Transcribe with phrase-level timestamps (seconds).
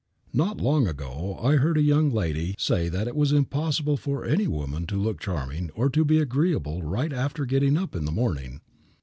[0.33, 4.25] Not long ago I heard a young lady say that it was simply impossible for
[4.25, 8.11] any woman to look charming or to be agreeable right after getting up in the
[8.11, 8.61] morning.